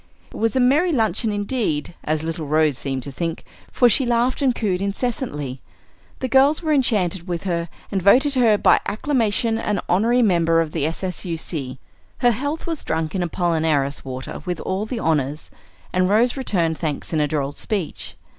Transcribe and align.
It 0.31 0.37
was 0.37 0.55
a 0.55 0.59
merry 0.59 0.91
luncheon 0.91 1.31
indeed, 1.31 1.93
as 2.03 2.23
little 2.23 2.47
Rose 2.47 2.75
seemed 2.75 3.03
to 3.03 3.11
think, 3.11 3.43
for 3.71 3.87
she 3.87 4.03
laughed 4.03 4.41
and 4.41 4.55
cooed 4.55 4.81
incessantly. 4.81 5.61
The 6.21 6.27
girls 6.27 6.63
were 6.63 6.73
enchanted 6.73 7.27
with 7.27 7.43
her, 7.43 7.69
and 7.91 8.01
voted 8.01 8.33
her 8.33 8.57
by 8.57 8.79
acclamation 8.87 9.59
an 9.59 9.79
honorary 9.87 10.23
member 10.23 10.59
of 10.59 10.71
the 10.71 10.87
S.S.U.C. 10.87 11.77
Her 12.17 12.31
health 12.31 12.65
was 12.65 12.83
drunk 12.83 13.13
in 13.13 13.21
Apollinaris 13.21 14.03
water 14.03 14.41
with 14.43 14.59
all 14.61 14.87
the 14.87 14.97
honors, 14.97 15.51
and 15.93 16.09
Rose 16.09 16.35
returned 16.35 16.79
thanks 16.79 17.13
in 17.13 17.19
a 17.19 17.27
droll 17.27 17.51
speech. 17.51 18.15